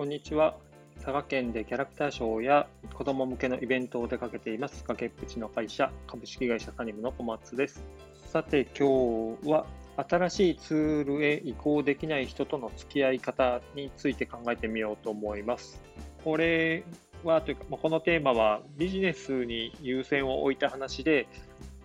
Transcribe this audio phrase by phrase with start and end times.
[0.00, 0.56] こんにちは。
[0.94, 7.84] 佐賀県でキャラクターショーや子供向けのイベントを出かけています崖っぷちの会社株式会社サニムの小松です。
[8.32, 9.66] さて今日は
[10.08, 15.82] 新しいツールへ移行できない人との付き合い方について考えてみようと思います。
[16.24, 16.82] これ
[17.22, 21.26] はというか、このテーマはビジネスに優先を置いた話で、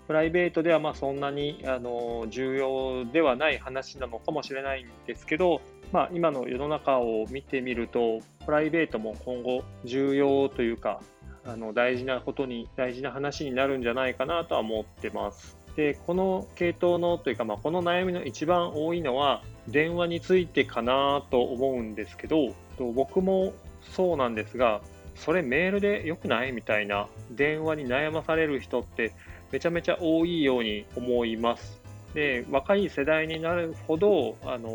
[0.07, 5.59] プライベートではまそんなにあの重要ではない話なのかもしれないんですけど、
[5.91, 11.01] まあ、今の世の中を見てみると、プライベートも今後重要というか、
[11.45, 15.57] あの大事なことに、大事な話になるんじゃないかなとは思ってます。
[15.75, 22.53] で、この系統のというか、まあ、この悩みの一番多いのは、電話についてかなと思うんですけど、
[22.93, 24.81] 僕もそうなんですが、
[25.15, 29.13] それメールで良くないみたいな電話に悩まされる人って
[29.51, 31.81] めちゃめちゃ多いように思います。
[32.13, 34.69] で、若い世代になるほど、あの、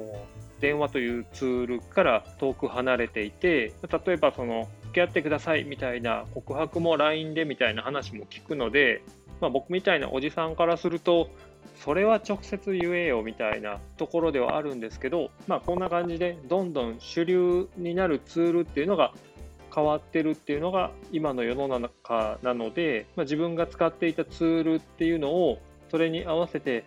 [0.61, 3.73] 電話というツールから遠く離れていて、
[4.07, 9.03] 例えばその、付き合ってくださいみたいな告白も LINE でみたいな話も聞くので、
[9.41, 11.31] まあ、僕みたいなおじさんからすると、
[11.77, 19.13] それは直接言えよみたいなところではあるんですけど、まあ、こんな感じでどんどん主流になるツールっていうのが
[19.75, 25.59] 変わってるっていうのが今の世の中なので、まあ、自分が使っていたツールっていうのを
[25.91, 26.85] それに合わせて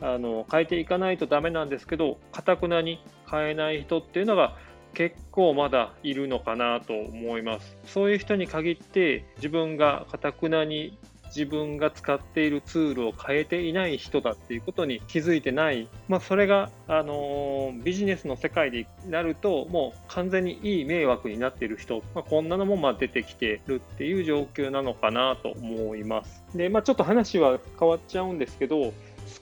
[0.00, 4.56] あの変えていかないとダメなんですけどかたくなに変えない人っていうのが
[4.94, 10.96] 結構まだいるのかなと思いますそういう人に限って自分がかたくなに
[11.36, 26.42] 自分が使っているツールを変えていない人だっていうことに気づいてない、まあ、それが、あの、ビジネスの世界でなるともう完全にいい迷惑になっている人、まあ、こんなのもま出てきてるっていう状況なのかなと思います。
[26.54, 28.92] で、まあ、ちょっと話は変わっちゃうんですけど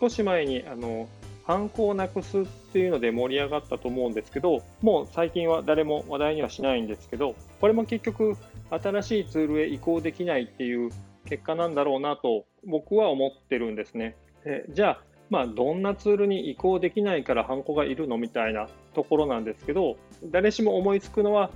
[0.01, 1.09] 少し前にあの
[1.47, 8.37] 犯行をなくすっていうので盛り上がったと思うんですけど、もう最近は誰も話題にはしないんですけど、これも結局
[8.71, 10.91] 新しいツールへ移行できないっていう
[11.27, 14.17] 結果なんだろうなと僕は思ってるんですね。
[14.45, 19.97] でじゃあ、まあ、どんなツールに移行できないからハンコがいるのみたいなところなんですけど、
[20.31, 21.51] 誰しも思いつくのは、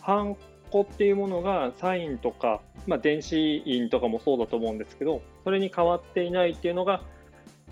[0.00, 0.36] ハン
[0.70, 7.02] コっていうものがサインとか、まあ、電子印とかもそうだと思うんですけど、それに変わっていないっていうのが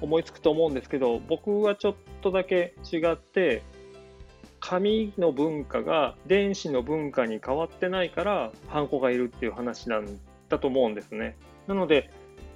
[0.01, 3.63] 思いつくと思うんですけど、僕はちょっとだけ違って、
[4.61, 10.07] 紙の文化が電子の文化に変わってないから、ハンコがいるっていう話なん
[10.49, 11.37] だと思うんですね。
[11.67, 12.11] なので、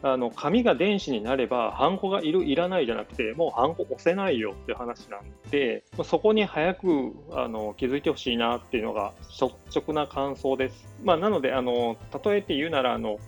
[0.07, 10.87] あの紙が電子になれば、ハンコがいる、いらないじゃなくて、もうハンコ押せないよっていう話なんで、そこに早くあの気づいてほしいなっていうのが率直な感想です。
[11.03, 13.19] まあ、なのであの、例えて言うならあの、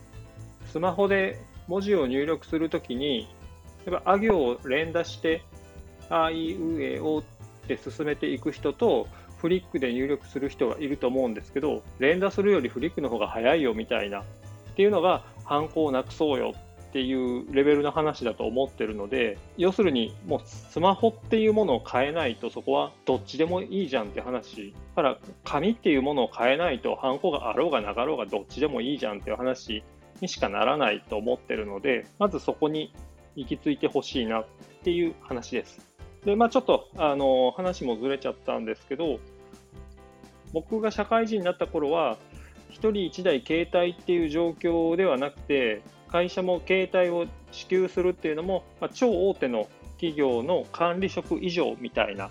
[0.66, 3.26] スマホで文字を入力するときに、
[3.86, 5.42] やっぱ、あ行を連打して、
[6.10, 7.22] あいうえおっ
[7.66, 9.08] て進めていく人と、
[9.38, 14.24] フリックで入力する人がいると思うんですけど、連打するよりフリックの方が早いよみたいなっ
[14.76, 29.82] ていうのが犯行をなくそうよっていうレベルの話だと思ってるので要するにもうスマホっていうものを変えないとそこはどっちでもいいじゃんって話だから紙っていうものを変えないとハンコがあろうがなかろうがどっちでもいいじゃんっていう話
[30.20, 32.92] にしかならないと思ってるのでまずそこに
[33.36, 34.46] 行き着いてほしいなっ
[34.82, 35.80] ていう話です。
[36.24, 39.20] で、まあちょっとあの話もずれちゃったんですけど
[40.52, 42.16] 僕が社会人になった頃は
[42.70, 52.30] 1人1台携帯っていう状況ではなくて、会社も携帯を支給するっていうのも、まあ、超大手の企業の管理職以上みたいな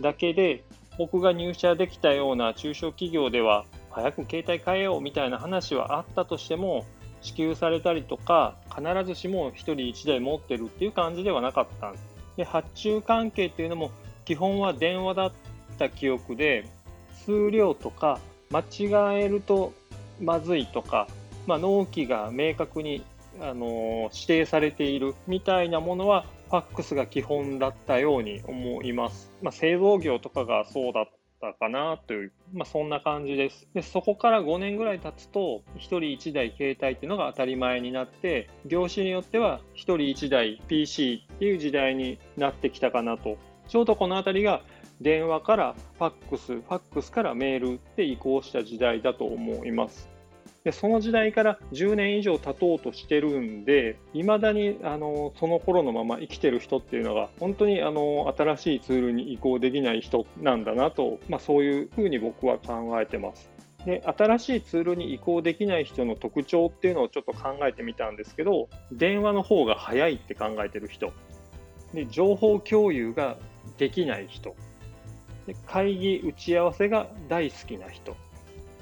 [0.00, 0.64] だけで、
[0.98, 6.84] 僕が入社できたような中小企業では、早く携帯変えようみたいな話はあったとしても、
[7.24, 12.04] 支給されたりとか、必ずしも1人1台持ってるっていう感じではなかったんです。
[12.36, 13.90] で発注関係っていうのも、
[14.24, 15.32] 基本は電話だっ
[15.78, 16.66] た記憶で、
[17.24, 18.20] 数量とか
[18.50, 19.72] 間違えると
[20.20, 21.08] まずいとか、
[21.46, 23.02] まあ、納期が明確に、
[23.40, 29.30] あの指定されているみたいなものはファックスが基本だったように思います。
[29.42, 31.08] まあ、製造業とかがそうだ
[31.50, 33.68] ったかなという、まあ、そんな感じです。
[33.74, 43.36] でそこから5年ぐらい経つと、1人1台携帯っていうのが当たり前になって、業種によっては1人1台 PC っていう時代になってきたかなと。
[43.68, 44.62] ちょうどこの辺りが
[45.00, 50.08] 電話からファックス、ファックスからメールって移行した時代だと思います。
[50.64, 63.50] でその時代から10年以上経とうとしてるんで、いまだにあのその頃のまま生きてる人っていうのが、本当にあの新しいツールに移行できない人なんだなと、まあ、そういうふうに僕は考えてます。
[63.84, 71.12] で新しいツールに移行できない人の特徴っていうのをちょっと考えてみたんですけど、電話の方が早いって考えてる人、
[71.92, 73.36] で情報共有が
[73.76, 74.56] できない人、
[75.46, 78.16] で会議打ち合わせが大好きな人。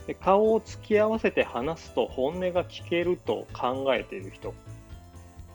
[0.06, 4.54] で顔を突き合わせて話すと本音が聞けると考えている人。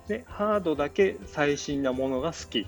[0.07, 2.65] でハードだけ最新なものが好き。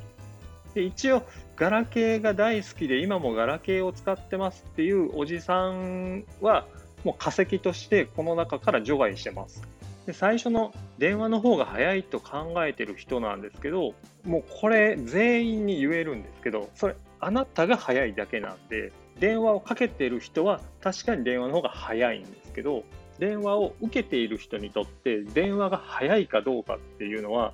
[0.73, 1.23] で一応
[1.55, 6.65] ガラケーが大好きで今もガラケーを使ってますっていうおじさんは
[7.03, 9.61] もう化石としてこの中から除外してます。
[10.05, 13.93] で最初の電話の方が早いと考えてる人なんですけど
[14.25, 22.83] もうこれ全員に言えるんですけどそれあなたが早いだけなんで電話をかけてる人は確かに電話の方が早いんですけど
[23.19, 27.53] 電話を受けている人にとって電話が早いかどうかっていうのは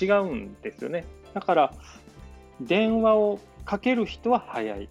[0.00, 1.04] 違うんですよね。
[1.34, 1.74] だから
[2.60, 4.88] 電話をかける人は早い。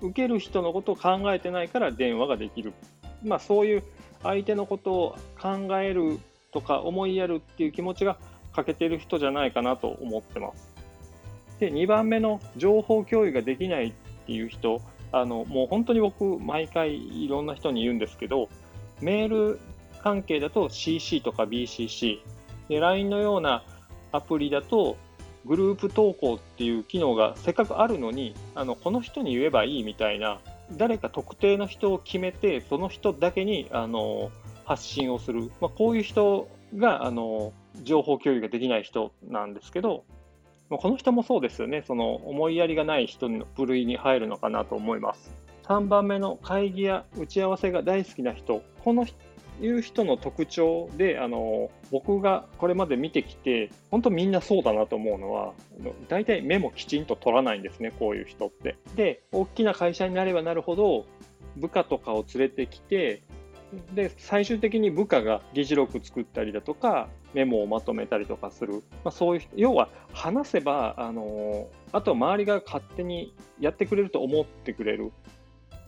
[0.00, 2.72] 受ける人のことを考えてないから電話ができる。
[3.24, 3.82] まあそういう
[4.22, 6.20] 相手のことを考える
[6.52, 8.16] とか思いやるっていう気持ちが
[8.52, 10.68] 欠けてる人じゃないかなと思ってます。
[11.58, 13.92] で2番目の情報共有ができないっ
[14.26, 14.80] ていう人
[15.12, 18.48] あのもう本当に僕毎回いろんな人に言うんですけど
[19.00, 19.60] メール
[20.02, 22.20] 関係だと CC とか BCC、
[22.68, 23.64] LINE のような
[24.12, 24.96] アプリだと
[25.44, 30.40] グループ投稿っていう機能がせっかくあるのにあのこの人に言えばいいみたいな
[30.72, 34.30] 誰か特定の人を決めてその人だけにあの
[34.64, 37.52] 発信をする、まあ、こういう人があの
[37.82, 40.04] 情報共有ができない人なんですけど
[40.70, 45.30] まこの人もそうですよね、その思いやりがない人の部類に入るのかなと思います。
[45.64, 49.06] 3番目の会議や打ち合わせが大好きな人、この
[49.60, 55.52] いう人の特徴であの僕がこれまで見てきて本当みんなそうだなと思うのは
[56.08, 58.76] 大体メモきちんと取らないんですねこういう人って。
[58.94, 61.06] で大きな会社になればなるほど
[61.56, 63.22] 部下とかを連れてきて
[63.94, 75.12] で最終的に部下が議事録作ったりだとかメモをまとめたりとかする、まあ、そういう要は話せばあのあと周りが勝手にやってくれると思ってくれる。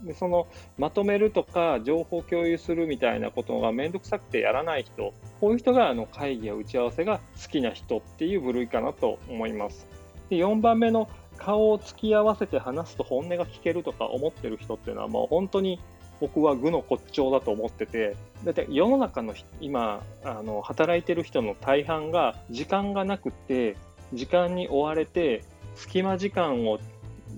[0.02, 0.46] でその
[0.78, 5.12] まとめるとか情報共有するみたいなことが面倒くさくてやらない人。
[5.40, 9.86] こういう人があの会議や打ち合わせが好きな人っていう部類かなと思います。
[10.30, 15.80] で4番目の顔を突き合わせて話すと本音が聞けるとか思ってる人っていうのはもう本当に
[16.20, 23.76] 僕は愚の骨頂だと思っててだって世の中の今あの働いてる人の大半が時間がなくて
[24.12, 25.44] 時間に追われて
[25.76, 26.78] 隙間時間を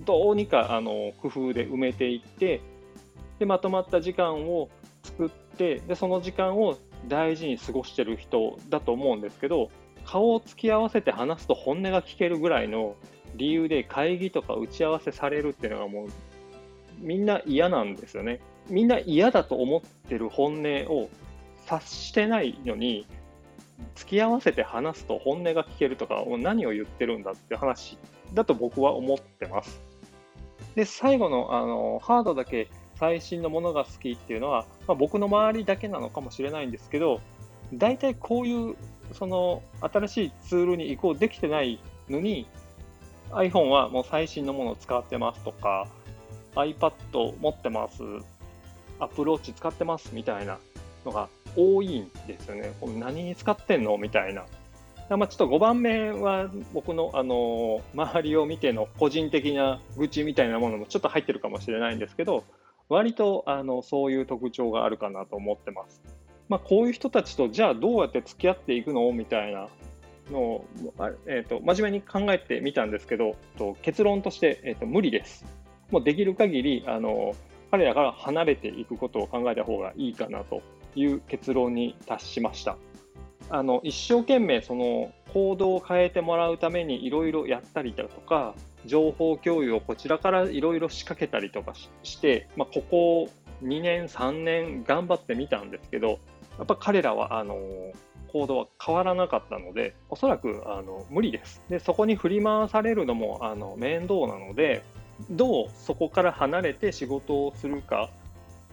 [0.05, 2.61] どうにかあの工夫で埋めていって
[3.39, 4.69] でまとまった時間を
[5.03, 6.77] 作ってでその時間を
[7.07, 9.69] 大事に過ごしてる人だと思うんですけど
[10.05, 12.95] 顔を突き合わせて話すと本音が聞けるぐらいの
[13.35, 16.07] 理由で会議とか打ち合わせされるっていうのがもう
[16.99, 18.39] みんな嫌なんですよね。
[18.69, 21.09] みんな嫌だと思ってる本音を
[21.65, 23.05] 察してないのに
[23.95, 27.97] 付き合わせて話すと本音が聞けるとか何を言ってるんだって話
[28.33, 29.81] だと僕は思ってます。
[30.75, 32.67] で最後のあのハードだけ
[32.99, 37.21] 最新のものが好きっていうのは、まあ、僕の周りだけなのかもしれないんですけど
[37.73, 38.75] 大体こういう
[39.13, 41.79] その新しいツールに移行できてない
[42.09, 42.47] のに
[43.31, 45.87] iPhone はもう最新のものを使ってますとか
[46.55, 46.93] iPad
[47.39, 48.03] 持ってます、
[48.99, 50.57] Apple Watch 使ってますみたいな
[51.05, 52.71] のが多いんですよね。
[52.99, 54.45] 何に使ってんのみたいな。
[55.09, 62.43] まあ、ちょっと5番目は僕の、あの周りを見ての個人的な愚痴みたいなものもちょっと入ってるかもしれないんですけど、
[62.89, 66.01] 割とあのそういう特徴があるかなと思ってます。
[66.49, 69.67] まあ、こういう人たちとじゃあどうやって付き合っていくのみたいな
[70.31, 70.65] のを、
[71.25, 75.45] えーと、真面目に考えてみたんですけど、と結論として、えーと無理です。
[75.91, 77.35] もうできる限りあの
[77.73, 80.61] 彼らから離れていくことを考えた方がいいかなと
[80.95, 82.77] いう結論に達しました。
[83.49, 88.53] あの一生懸命その行動を変えてもらうためにいろいろやったりだとか
[88.85, 93.29] 情報共有をこちらからいろいろ仕掛けたりとかして、まあ、ここ
[93.63, 96.19] 2年3年頑張ってみたんですけど
[96.59, 97.57] やっぱ彼らはあの
[98.27, 104.83] 行動は変わらなかったのでおそらくあの無理ですでそこに振り回されるのもあの面倒なので
[105.29, 108.09] どうそこから離れて仕事をするか、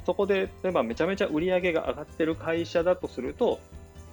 [0.07, 3.61] そこで例えばめちゃめちゃ売り上げが上がってる会社だとすると、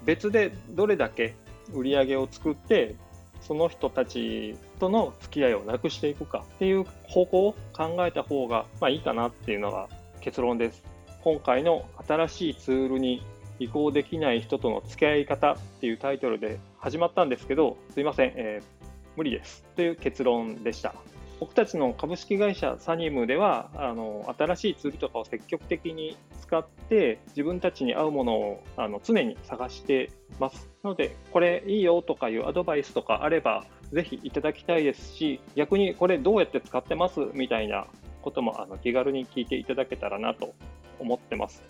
[0.05, 1.35] 別でどれだけ
[1.73, 2.95] 売り上げを作って、
[3.41, 9.87] その人たちとの付き合いをなくしていくかっていう方向を考えた方がまあいいかなっていうのが
[10.21, 10.83] 結論です。
[11.23, 13.23] 今回の新しいツールに
[13.59, 20.93] 移行できない人との付き合い方っていうタイトルで始まったんですけど、すいません、えー、無理ですという結論でした。
[21.39, 30.69] 僕たちの株式会社サニムではあの新しいツールとかを積極的に使って自分たちに合うものをあの常に探してます。
[30.83, 37.19] なのでこれいいよとかいうアドバイスとかあればぜひいただきたいですし逆にこれどうやって使ってます？
[37.33, 37.85] みたいな
[38.21, 40.55] こともあの気軽に聞いていただけたらなと
[40.99, 41.63] 思ってます。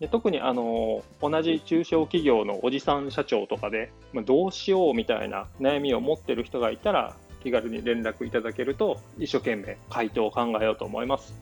[0.00, 11.34] で特にあの同じ中小企業のおじさん社長とかで、まあ、どうしようみたいな悩みを持ってる人がいたら気軽に連絡いただけると一生懸命回答を考えようと思います。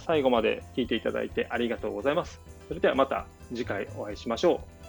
[0.00, 2.40] 最後まで聞いていただいてありがとうございます。
[2.68, 4.81] それではまた次回お会いしましょう。